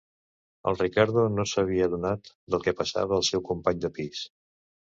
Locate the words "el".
0.71-0.77